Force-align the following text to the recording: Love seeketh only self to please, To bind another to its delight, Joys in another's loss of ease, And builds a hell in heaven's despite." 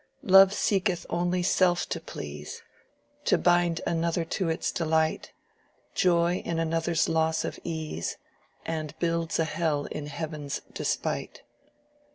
Love 0.23 0.51
seeketh 0.51 1.05
only 1.11 1.43
self 1.43 1.87
to 1.87 1.99
please, 1.99 2.63
To 3.25 3.37
bind 3.37 3.81
another 3.85 4.25
to 4.25 4.49
its 4.49 4.71
delight, 4.71 5.31
Joys 5.93 6.41
in 6.43 6.57
another's 6.57 7.07
loss 7.07 7.45
of 7.45 7.59
ease, 7.63 8.17
And 8.65 8.97
builds 8.97 9.37
a 9.37 9.45
hell 9.45 9.85
in 9.91 10.07
heaven's 10.07 10.61
despite." 10.73 11.43